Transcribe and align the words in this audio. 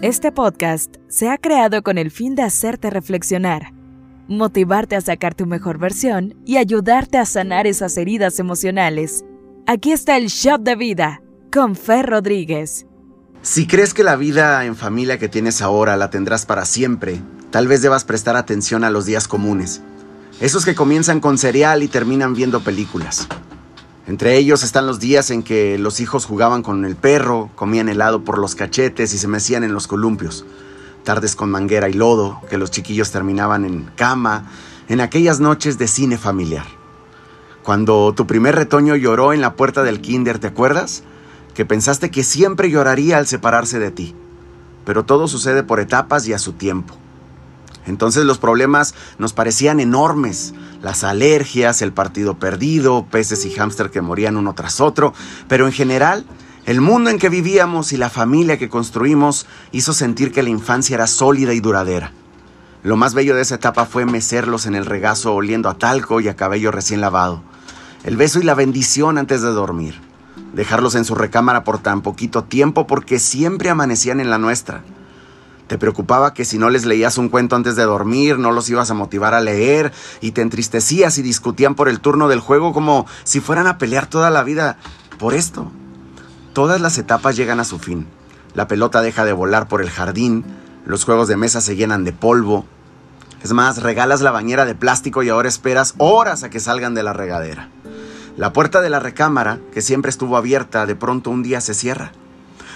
Este 0.00 0.30
podcast 0.30 0.94
se 1.08 1.28
ha 1.28 1.38
creado 1.38 1.82
con 1.82 1.98
el 1.98 2.12
fin 2.12 2.36
de 2.36 2.44
hacerte 2.44 2.88
reflexionar, 2.88 3.72
motivarte 4.28 4.94
a 4.94 5.00
sacar 5.00 5.34
tu 5.34 5.44
mejor 5.44 5.78
versión 5.78 6.36
y 6.46 6.56
ayudarte 6.56 7.18
a 7.18 7.26
sanar 7.26 7.66
esas 7.66 7.96
heridas 7.96 8.38
emocionales. 8.38 9.24
Aquí 9.66 9.90
está 9.90 10.16
el 10.16 10.28
Shop 10.28 10.60
de 10.60 10.76
Vida 10.76 11.20
con 11.52 11.74
Fer 11.74 12.06
Rodríguez. 12.06 12.86
Si 13.42 13.66
crees 13.66 13.92
que 13.92 14.04
la 14.04 14.14
vida 14.14 14.64
en 14.66 14.76
familia 14.76 15.18
que 15.18 15.28
tienes 15.28 15.62
ahora 15.62 15.96
la 15.96 16.10
tendrás 16.10 16.46
para 16.46 16.64
siempre, 16.64 17.20
tal 17.50 17.66
vez 17.66 17.82
debas 17.82 18.04
prestar 18.04 18.36
atención 18.36 18.84
a 18.84 18.90
los 18.90 19.04
días 19.04 19.26
comunes. 19.26 19.82
Esos 20.40 20.64
que 20.64 20.76
comienzan 20.76 21.18
con 21.18 21.38
cereal 21.38 21.82
y 21.82 21.88
terminan 21.88 22.34
viendo 22.34 22.60
películas. 22.60 23.26
Entre 24.08 24.38
ellos 24.38 24.62
están 24.62 24.86
los 24.86 25.00
días 25.00 25.30
en 25.30 25.42
que 25.42 25.76
los 25.76 26.00
hijos 26.00 26.24
jugaban 26.24 26.62
con 26.62 26.86
el 26.86 26.96
perro, 26.96 27.50
comían 27.54 27.90
helado 27.90 28.24
por 28.24 28.38
los 28.38 28.54
cachetes 28.54 29.12
y 29.12 29.18
se 29.18 29.28
mecían 29.28 29.64
en 29.64 29.74
los 29.74 29.86
columpios. 29.86 30.46
Tardes 31.04 31.36
con 31.36 31.50
manguera 31.50 31.90
y 31.90 31.92
lodo, 31.92 32.40
que 32.48 32.56
los 32.56 32.70
chiquillos 32.70 33.10
terminaban 33.10 33.66
en 33.66 33.84
cama, 33.96 34.50
en 34.88 35.02
aquellas 35.02 35.40
noches 35.40 35.76
de 35.76 35.88
cine 35.88 36.16
familiar. 36.16 36.64
Cuando 37.62 38.14
tu 38.16 38.26
primer 38.26 38.54
retoño 38.54 38.96
lloró 38.96 39.34
en 39.34 39.42
la 39.42 39.56
puerta 39.56 39.82
del 39.82 40.00
kinder, 40.00 40.38
¿te 40.38 40.46
acuerdas? 40.46 41.02
Que 41.52 41.66
pensaste 41.66 42.10
que 42.10 42.24
siempre 42.24 42.70
lloraría 42.70 43.18
al 43.18 43.26
separarse 43.26 43.78
de 43.78 43.90
ti. 43.90 44.14
Pero 44.86 45.04
todo 45.04 45.28
sucede 45.28 45.64
por 45.64 45.80
etapas 45.80 46.26
y 46.26 46.32
a 46.32 46.38
su 46.38 46.54
tiempo. 46.54 46.94
Entonces 47.84 48.24
los 48.24 48.38
problemas 48.38 48.94
nos 49.18 49.34
parecían 49.34 49.80
enormes. 49.80 50.54
Las 50.82 51.04
alergias, 51.04 51.82
el 51.82 51.92
partido 51.92 52.38
perdido, 52.38 53.06
peces 53.10 53.44
y 53.44 53.50
hámster 53.50 53.90
que 53.90 54.00
morían 54.00 54.36
uno 54.36 54.54
tras 54.54 54.80
otro. 54.80 55.12
Pero 55.48 55.66
en 55.66 55.72
general, 55.72 56.24
el 56.66 56.80
mundo 56.80 57.10
en 57.10 57.18
que 57.18 57.28
vivíamos 57.28 57.92
y 57.92 57.96
la 57.96 58.10
familia 58.10 58.58
que 58.58 58.68
construimos 58.68 59.46
hizo 59.72 59.92
sentir 59.92 60.32
que 60.32 60.42
la 60.42 60.50
infancia 60.50 60.94
era 60.94 61.06
sólida 61.06 61.54
y 61.54 61.60
duradera. 61.60 62.12
Lo 62.84 62.96
más 62.96 63.14
bello 63.14 63.34
de 63.34 63.42
esa 63.42 63.56
etapa 63.56 63.86
fue 63.86 64.06
mecerlos 64.06 64.66
en 64.66 64.76
el 64.76 64.86
regazo 64.86 65.34
oliendo 65.34 65.68
a 65.68 65.78
talco 65.78 66.20
y 66.20 66.28
a 66.28 66.36
cabello 66.36 66.70
recién 66.70 67.00
lavado. 67.00 67.42
El 68.04 68.16
beso 68.16 68.38
y 68.38 68.44
la 68.44 68.54
bendición 68.54 69.18
antes 69.18 69.42
de 69.42 69.48
dormir. 69.48 70.00
Dejarlos 70.52 70.94
en 70.94 71.04
su 71.04 71.14
recámara 71.16 71.64
por 71.64 71.78
tan 71.78 72.02
poquito 72.02 72.44
tiempo 72.44 72.86
porque 72.86 73.18
siempre 73.18 73.70
amanecían 73.70 74.20
en 74.20 74.30
la 74.30 74.38
nuestra. 74.38 74.82
Te 75.68 75.76
preocupaba 75.76 76.32
que 76.32 76.46
si 76.46 76.58
no 76.58 76.70
les 76.70 76.86
leías 76.86 77.18
un 77.18 77.28
cuento 77.28 77.54
antes 77.54 77.76
de 77.76 77.84
dormir, 77.84 78.38
no 78.38 78.52
los 78.52 78.70
ibas 78.70 78.90
a 78.90 78.94
motivar 78.94 79.34
a 79.34 79.40
leer 79.42 79.92
y 80.22 80.32
te 80.32 80.40
entristecías 80.40 81.18
y 81.18 81.22
discutían 81.22 81.74
por 81.74 81.90
el 81.90 82.00
turno 82.00 82.26
del 82.26 82.40
juego 82.40 82.72
como 82.72 83.06
si 83.22 83.40
fueran 83.40 83.66
a 83.66 83.76
pelear 83.76 84.06
toda 84.06 84.30
la 84.30 84.42
vida 84.42 84.78
por 85.18 85.34
esto. 85.34 85.70
Todas 86.54 86.80
las 86.80 86.96
etapas 86.96 87.36
llegan 87.36 87.60
a 87.60 87.64
su 87.64 87.78
fin. 87.78 88.06
La 88.54 88.66
pelota 88.66 89.02
deja 89.02 89.26
de 89.26 89.34
volar 89.34 89.68
por 89.68 89.82
el 89.82 89.90
jardín, 89.90 90.42
los 90.86 91.04
juegos 91.04 91.28
de 91.28 91.36
mesa 91.36 91.60
se 91.60 91.76
llenan 91.76 92.02
de 92.02 92.14
polvo. 92.14 92.64
Es 93.42 93.52
más, 93.52 93.82
regalas 93.82 94.22
la 94.22 94.30
bañera 94.30 94.64
de 94.64 94.74
plástico 94.74 95.22
y 95.22 95.28
ahora 95.28 95.48
esperas 95.48 95.94
horas 95.98 96.44
a 96.44 96.50
que 96.50 96.60
salgan 96.60 96.94
de 96.94 97.02
la 97.02 97.12
regadera. 97.12 97.68
La 98.38 98.54
puerta 98.54 98.80
de 98.80 98.88
la 98.88 99.00
recámara, 99.00 99.58
que 99.74 99.82
siempre 99.82 100.08
estuvo 100.08 100.38
abierta, 100.38 100.86
de 100.86 100.96
pronto 100.96 101.28
un 101.28 101.42
día 101.42 101.60
se 101.60 101.74
cierra. 101.74 102.12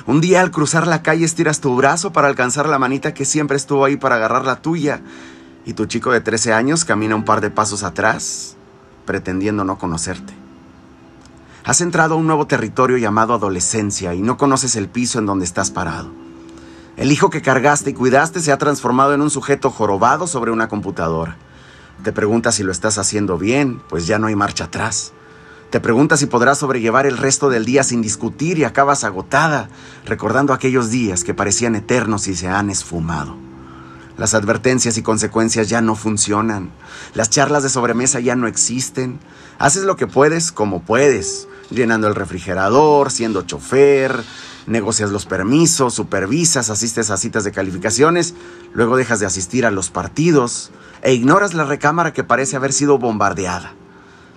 Un 0.06 0.20
día 0.20 0.40
al 0.40 0.50
cruzar 0.50 0.88
la 0.88 1.02
calle 1.02 1.24
estiras 1.24 1.60
tu 1.60 1.76
brazo 1.76 2.12
para 2.12 2.26
alcanzar 2.26 2.68
la 2.68 2.80
manita 2.80 3.14
que 3.14 3.24
siempre 3.24 3.56
estuvo 3.56 3.84
ahí 3.84 3.96
para 3.96 4.16
agarrar 4.16 4.44
la 4.44 4.60
tuya. 4.60 5.00
Y 5.64 5.74
tu 5.74 5.86
chico 5.86 6.10
de 6.10 6.20
13 6.20 6.52
años 6.52 6.84
camina 6.84 7.14
un 7.14 7.24
par 7.24 7.40
de 7.40 7.50
pasos 7.50 7.84
atrás, 7.84 8.56
pretendiendo 9.06 9.64
no 9.64 9.78
conocerte. 9.78 10.34
Has 11.64 11.80
entrado 11.80 12.14
a 12.14 12.16
un 12.16 12.26
nuevo 12.26 12.48
territorio 12.48 12.96
llamado 12.96 13.34
adolescencia 13.34 14.12
y 14.14 14.22
no 14.22 14.36
conoces 14.36 14.74
el 14.74 14.88
piso 14.88 15.20
en 15.20 15.26
donde 15.26 15.44
estás 15.44 15.70
parado. 15.70 16.10
El 16.96 17.12
hijo 17.12 17.30
que 17.30 17.40
cargaste 17.40 17.90
y 17.90 17.94
cuidaste 17.94 18.40
se 18.40 18.50
ha 18.50 18.58
transformado 18.58 19.14
en 19.14 19.20
un 19.20 19.30
sujeto 19.30 19.70
jorobado 19.70 20.26
sobre 20.26 20.50
una 20.50 20.66
computadora. 20.66 21.36
Te 22.02 22.12
preguntas 22.12 22.56
si 22.56 22.64
lo 22.64 22.72
estás 22.72 22.98
haciendo 22.98 23.38
bien, 23.38 23.80
pues 23.88 24.08
ya 24.08 24.18
no 24.18 24.26
hay 24.26 24.34
marcha 24.34 24.64
atrás. 24.64 25.12
Te 25.72 25.80
preguntas 25.80 26.20
si 26.20 26.26
podrás 26.26 26.58
sobrellevar 26.58 27.06
el 27.06 27.16
resto 27.16 27.48
del 27.48 27.64
día 27.64 27.82
sin 27.82 28.02
discutir 28.02 28.58
y 28.58 28.64
acabas 28.64 29.04
agotada, 29.04 29.70
recordando 30.04 30.52
aquellos 30.52 30.90
días 30.90 31.24
que 31.24 31.32
parecían 31.32 31.74
eternos 31.74 32.28
y 32.28 32.36
se 32.36 32.46
han 32.46 32.68
esfumado. 32.68 33.36
Las 34.18 34.34
advertencias 34.34 34.98
y 34.98 35.02
consecuencias 35.02 35.70
ya 35.70 35.80
no 35.80 35.96
funcionan. 35.96 36.72
Las 37.14 37.30
charlas 37.30 37.62
de 37.62 37.70
sobremesa 37.70 38.20
ya 38.20 38.36
no 38.36 38.48
existen. 38.48 39.18
Haces 39.58 39.84
lo 39.84 39.96
que 39.96 40.06
puedes 40.06 40.52
como 40.52 40.82
puedes, 40.82 41.48
llenando 41.70 42.06
el 42.06 42.16
refrigerador, 42.16 43.10
siendo 43.10 43.40
chofer, 43.40 44.22
negocias 44.66 45.08
los 45.08 45.24
permisos, 45.24 45.94
supervisas, 45.94 46.68
asistes 46.68 47.08
a 47.08 47.16
citas 47.16 47.44
de 47.44 47.52
calificaciones, 47.52 48.34
luego 48.74 48.98
dejas 48.98 49.20
de 49.20 49.26
asistir 49.26 49.64
a 49.64 49.70
los 49.70 49.88
partidos 49.88 50.70
e 51.00 51.14
ignoras 51.14 51.54
la 51.54 51.64
recámara 51.64 52.12
que 52.12 52.24
parece 52.24 52.56
haber 52.56 52.74
sido 52.74 52.98
bombardeada. 52.98 53.72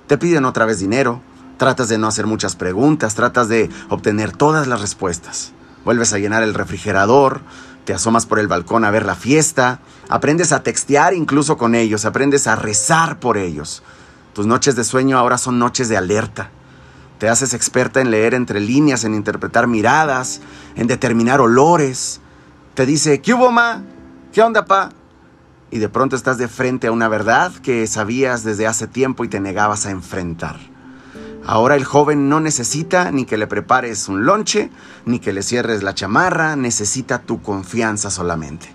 Te 0.08 0.18
piden 0.18 0.46
otra 0.46 0.66
vez 0.66 0.80
dinero, 0.80 1.22
tratas 1.58 1.90
de 1.90 1.98
no 1.98 2.08
hacer 2.08 2.28
muchas 2.28 2.56
preguntas, 2.56 3.16
tratas 3.16 3.48
de 3.50 3.70
obtener 3.90 4.32
todas 4.32 4.68
las 4.68 4.82
respuestas. 4.82 5.52
Vuelves 5.84 6.14
a 6.14 6.20
llenar 6.20 6.44
el 6.44 6.54
refrigerador, 6.54 7.42
te 7.86 7.94
asomas 7.94 8.26
por 8.26 8.40
el 8.40 8.48
balcón 8.48 8.86
a 8.86 8.92
ver 8.92 9.06
la 9.06 9.16
fiesta, 9.16 9.80
aprendes 10.10 10.52
a 10.52 10.64
textear 10.64 11.14
incluso 11.14 11.58
con 11.58 11.76
ellos, 11.76 12.06
aprendes 12.06 12.48
a 12.48 12.56
rezar 12.56 13.20
por 13.20 13.38
ellos. 13.38 13.84
Tus 14.34 14.46
noches 14.46 14.76
de 14.76 14.84
sueño 14.84 15.18
ahora 15.18 15.38
son 15.38 15.58
noches 15.58 15.90
de 15.90 15.98
alerta. 15.98 16.50
Te 17.20 17.30
haces 17.30 17.54
experta 17.54 18.02
en 18.02 18.12
leer 18.12 18.34
entre 18.34 18.60
líneas, 18.60 19.06
en 19.06 19.16
interpretar 19.16 19.68
miradas, 19.68 20.42
en 20.76 20.88
determinar 20.88 21.40
olores. 21.42 22.20
Te 22.74 22.86
dice, 22.86 23.22
¿qué 23.22 23.34
hubo, 23.34 23.52
ma? 23.52 23.82
¿Qué 24.34 24.42
onda, 24.42 24.66
pa? 24.66 24.90
Y 25.76 25.78
de 25.78 25.90
pronto 25.90 26.16
estás 26.16 26.38
de 26.38 26.48
frente 26.48 26.88
a 26.88 26.94
una 26.94 27.10
verdad 27.10 27.52
que 27.52 27.86
sabías 27.86 28.46
desde 28.46 28.66
hace 28.66 28.88
tiempo 28.88 29.26
y 29.26 29.28
te 29.28 29.42
negabas 29.42 29.86
a 29.86 29.92
enfrentar. 29.92 30.58
Ahora 31.46 31.76
el 31.76 31.84
joven 31.84 32.30
no 32.30 32.40
necesita 32.40 33.12
ni 33.12 33.26
que 33.26 33.36
le 33.36 33.46
prepares 33.46 34.08
un 34.08 34.26
lonche, 34.26 34.70
ni 35.04 35.20
que 35.20 35.34
le 35.34 35.44
cierres 35.44 35.84
la 35.84 35.94
chamarra, 35.94 36.56
necesita 36.56 37.24
tu 37.24 37.42
confianza 37.42 38.10
solamente. 38.10 38.74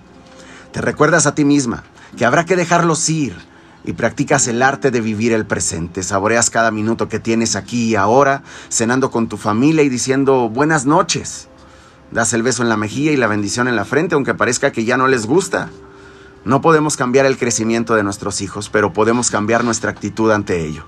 Te 0.73 0.83
recuerdas 0.83 1.25
a 1.27 1.35
ti 1.35 1.47
misma 1.47 1.85
que 2.19 2.27
habrá 2.27 2.45
que 2.45 2.55
dejarlos 2.55 3.09
ir 3.09 3.35
y 3.83 3.95
practicas 3.95 4.47
el 4.47 4.61
arte 4.61 4.91
de 4.91 5.01
vivir 5.01 5.33
el 5.33 5.47
presente. 5.47 6.03
Saboreas 6.03 6.51
cada 6.51 6.71
minuto 6.71 7.09
que 7.09 7.19
tienes 7.19 7.57
aquí 7.57 7.85
y 7.85 7.97
ahora, 7.97 8.43
cenando 8.69 9.11
con 9.11 9.27
tu 9.27 9.39
familia 9.39 9.83
y 9.83 9.89
diciendo 9.89 10.51
buenas 10.51 10.85
noches. 10.85 11.49
Das 12.11 12.35
el 12.35 12.43
beso 12.43 12.63
en 12.63 12.69
la 12.69 12.77
mejilla 12.77 13.11
y 13.13 13.17
la 13.17 13.27
bendición 13.27 13.69
en 13.69 13.77
la 13.77 13.87
frente, 13.87 14.17
aunque 14.17 14.35
parezca 14.35 14.71
que 14.71 14.85
ya 14.85 14.99
no 14.99 15.09
les 15.09 15.25
gusta. 15.25 15.71
No 16.45 16.63
podemos 16.63 16.97
cambiar 16.97 17.27
el 17.27 17.37
crecimiento 17.37 17.95
de 17.95 18.03
nuestros 18.03 18.41
hijos, 18.41 18.71
pero 18.71 18.93
podemos 18.93 19.31
cambiar 19.31 19.63
nuestra 19.63 19.91
actitud 19.91 20.31
ante 20.31 20.65
ello. 20.65 20.85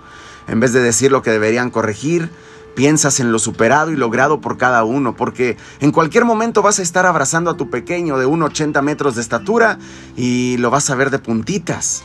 En 0.48 0.60
vez 0.60 0.72
de 0.72 0.80
decir 0.80 1.12
lo 1.12 1.22
que 1.22 1.30
deberían 1.30 1.70
corregir, 1.70 2.30
piensas 2.74 3.20
en 3.20 3.32
lo 3.32 3.38
superado 3.38 3.90
y 3.90 3.96
logrado 3.96 4.40
por 4.40 4.56
cada 4.56 4.82
uno, 4.84 5.14
porque 5.14 5.56
en 5.80 5.92
cualquier 5.92 6.24
momento 6.24 6.62
vas 6.62 6.78
a 6.78 6.82
estar 6.82 7.04
abrazando 7.04 7.50
a 7.50 7.56
tu 7.56 7.70
pequeño 7.70 8.18
de 8.18 8.26
1,80 8.26 8.80
metros 8.82 9.14
de 9.14 9.20
estatura 9.20 9.78
y 10.16 10.56
lo 10.56 10.70
vas 10.70 10.88
a 10.90 10.94
ver 10.94 11.10
de 11.10 11.18
puntitas. 11.18 12.04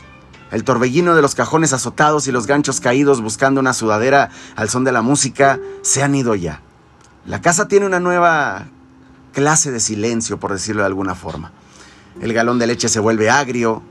El 0.50 0.64
torbellino 0.64 1.14
de 1.14 1.22
los 1.22 1.34
cajones 1.34 1.72
azotados 1.72 2.26
y 2.26 2.32
los 2.32 2.46
ganchos 2.46 2.80
caídos 2.80 3.20
buscando 3.20 3.60
una 3.60 3.74
sudadera 3.74 4.30
al 4.56 4.70
son 4.70 4.84
de 4.84 4.92
la 4.92 5.02
música 5.02 5.58
se 5.82 6.02
han 6.02 6.14
ido 6.14 6.34
ya. 6.34 6.62
La 7.26 7.42
casa 7.42 7.68
tiene 7.68 7.86
una 7.86 8.00
nueva 8.00 8.66
clase 9.32 9.70
de 9.70 9.80
silencio, 9.80 10.38
por 10.38 10.52
decirlo 10.52 10.82
de 10.82 10.86
alguna 10.86 11.14
forma. 11.14 11.52
El 12.20 12.32
galón 12.32 12.58
de 12.58 12.66
leche 12.66 12.88
se 12.88 13.00
vuelve 13.00 13.30
agrio. 13.30 13.82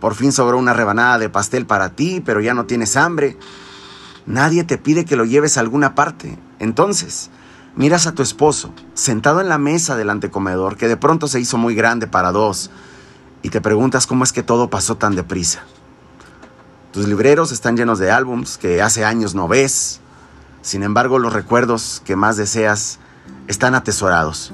Por 0.00 0.14
fin 0.14 0.32
sobró 0.32 0.58
una 0.58 0.72
rebanada 0.72 1.18
de 1.18 1.28
pastel 1.28 1.66
para 1.66 1.90
ti, 1.90 2.22
pero 2.24 2.40
ya 2.40 2.54
no 2.54 2.66
tienes 2.66 2.96
hambre. 2.96 3.38
Nadie 4.26 4.64
te 4.64 4.76
pide 4.76 5.04
que 5.04 5.16
lo 5.16 5.24
lleves 5.24 5.56
a 5.56 5.60
alguna 5.60 5.94
parte. 5.94 6.38
Entonces, 6.58 7.30
miras 7.76 8.06
a 8.06 8.12
tu 8.12 8.22
esposo, 8.22 8.72
sentado 8.94 9.40
en 9.40 9.48
la 9.48 9.58
mesa 9.58 9.96
del 9.96 10.10
antecomedor, 10.10 10.76
que 10.76 10.88
de 10.88 10.96
pronto 10.96 11.28
se 11.28 11.40
hizo 11.40 11.58
muy 11.58 11.74
grande 11.74 12.06
para 12.06 12.32
dos, 12.32 12.70
y 13.42 13.50
te 13.50 13.60
preguntas 13.60 14.06
cómo 14.06 14.24
es 14.24 14.32
que 14.32 14.42
todo 14.42 14.68
pasó 14.68 14.96
tan 14.96 15.14
deprisa. 15.14 15.62
Tus 16.92 17.06
libreros 17.06 17.52
están 17.52 17.76
llenos 17.76 17.98
de 17.98 18.10
álbums 18.10 18.58
que 18.58 18.82
hace 18.82 19.04
años 19.04 19.34
no 19.34 19.46
ves. 19.48 20.00
Sin 20.62 20.82
embargo, 20.82 21.18
los 21.18 21.32
recuerdos 21.32 22.02
que 22.04 22.16
más 22.16 22.36
deseas 22.36 22.98
están 23.46 23.74
atesorados. 23.74 24.52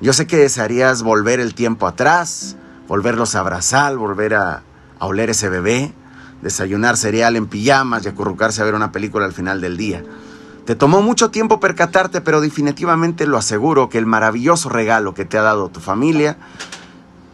Yo 0.00 0.14
sé 0.14 0.26
que 0.26 0.38
desearías 0.38 1.02
volver 1.02 1.40
el 1.40 1.54
tiempo 1.54 1.86
atrás, 1.86 2.56
volverlos 2.88 3.34
a 3.34 3.40
abrazar, 3.40 3.96
volver 3.96 4.34
a, 4.34 4.62
oler 4.98 5.30
ese 5.30 5.50
bebé, 5.50 5.92
desayunar 6.40 6.96
cereal 6.96 7.36
en 7.36 7.46
pijamas 7.46 8.04
y 8.04 8.08
acurrucarse 8.08 8.62
a 8.62 8.64
ver 8.64 8.74
una 8.74 8.92
película 8.92 9.26
al 9.26 9.34
final 9.34 9.60
del 9.60 9.76
día. 9.76 10.02
Te 10.64 10.74
tomó 10.74 11.02
mucho 11.02 11.30
tiempo 11.30 11.60
percatarte, 11.60 12.22
pero 12.22 12.40
definitivamente 12.40 13.26
lo 13.26 13.36
aseguro 13.36 13.90
que 13.90 13.98
el 13.98 14.06
maravilloso 14.06 14.70
regalo 14.70 15.12
que 15.12 15.26
te 15.26 15.36
ha 15.36 15.42
dado 15.42 15.68
tu 15.68 15.80
familia, 15.80 16.38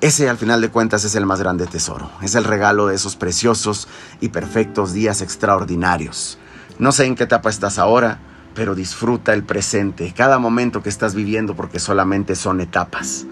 ese 0.01 0.29
al 0.29 0.37
final 0.37 0.61
de 0.61 0.71
cuentas 0.71 1.05
es 1.05 1.15
el 1.15 1.27
más 1.27 1.41
grande 1.41 1.67
tesoro. 1.67 2.11
Es 2.21 2.35
el 2.35 2.45
regalo 2.45 2.89
de 2.89 2.97
esos 2.97 3.15
preciosos 3.15 3.89
y 4.21 4.29
perfectos 4.31 4.93
días 4.93 5.23
extraordinarios. 5.23 6.39
No 6.79 6.93
sé 6.93 7.05
en 7.05 7.15
qué 7.15 7.25
etapa 7.25 7.49
estás 7.49 7.79
ahora, 7.79 8.19
pero 8.57 8.75
disfruta 8.75 9.35
el 9.35 9.45
presente, 9.45 10.13
cada 10.17 10.39
momento 10.39 10.83
que 10.83 10.89
estás 10.89 11.15
viviendo 11.15 11.55
porque 11.55 11.79
solamente 11.79 12.35
son 12.35 12.63
etapas. 12.63 13.27